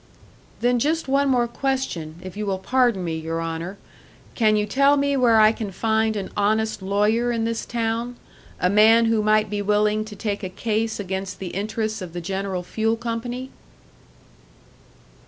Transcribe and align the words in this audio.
"Then 0.61 0.79
just 0.79 1.07
one 1.07 1.29
more 1.29 1.47
question 1.47 2.15
if 2.23 2.35
you 2.35 2.47
will 2.47 2.57
pardon 2.57 3.03
me, 3.03 3.17
your 3.19 3.39
Honour. 3.39 3.77
Can 4.33 4.55
you 4.55 4.65
tell 4.65 4.97
me 4.97 5.15
where 5.15 5.39
I 5.39 5.51
can 5.51 5.69
find 5.71 6.15
an 6.15 6.31
honest 6.35 6.81
lawyer 6.81 7.31
in 7.31 7.43
this 7.43 7.67
town 7.67 8.15
a 8.59 8.67
man 8.67 9.05
who 9.05 9.21
might 9.21 9.47
be 9.47 9.61
willing 9.61 10.03
to 10.05 10.15
take 10.15 10.41
a 10.41 10.49
case 10.49 10.99
against 10.99 11.37
the 11.37 11.49
interests 11.49 12.01
of 12.01 12.13
the 12.13 12.21
General 12.21 12.63
Fuel 12.63 12.97
Company?" 12.97 13.51